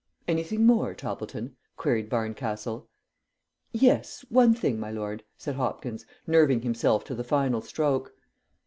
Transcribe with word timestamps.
"Anything 0.27 0.65
more, 0.65 0.95
Toppleton?" 0.95 1.55
queried 1.77 2.09
Barncastle. 2.09 2.89
"Yes, 3.71 4.25
one 4.29 4.55
thing, 4.55 4.79
my 4.79 4.89
lord," 4.89 5.23
said 5.37 5.53
Hopkins, 5.53 6.07
nerving 6.25 6.61
himself 6.63 7.03
up 7.03 7.07
to 7.09 7.13
the 7.13 7.23
final 7.23 7.61
stroke. 7.61 8.11